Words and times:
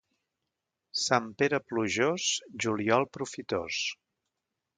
Sant 1.01 1.27
Pere 1.41 1.59
plujós, 1.73 2.25
juliol 2.65 3.07
profitós. 3.19 3.85